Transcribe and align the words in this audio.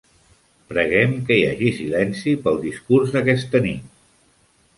Preguem 0.71 1.13
que 1.27 1.37
hi 1.39 1.43
hagi 1.49 1.69
silenci 1.81 2.33
pel 2.47 2.59
discurs 2.65 3.15
d'aquesta 3.19 3.63
nit. 3.69 3.95